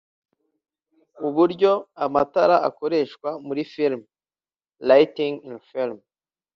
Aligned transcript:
uburyo 1.27 1.71
amatara 2.05 2.55
akoreshwa 2.69 3.29
muri 3.47 3.61
film 3.73 4.01
(Lighting 4.87 5.35
in 5.47 5.55
film) 5.69 5.97